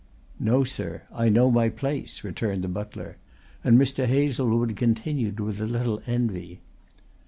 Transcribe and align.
"No, 0.39 0.63
sir. 0.63 1.03
I 1.13 1.29
know 1.29 1.51
my 1.51 1.69
place," 1.69 2.23
returned 2.23 2.63
the 2.63 2.67
butler, 2.67 3.17
and 3.63 3.77
Mr. 3.77 4.07
Hazlewood 4.07 4.75
continued 4.75 5.39
with 5.39 5.61
a 5.61 5.67
little 5.67 6.01
envy. 6.07 6.59